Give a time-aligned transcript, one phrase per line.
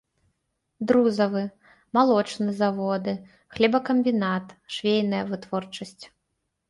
[0.91, 1.43] Друзавы,
[1.99, 3.13] малочны заводы,
[3.59, 4.45] хлебакамбінат,
[4.77, 6.03] швейная вытворчасць.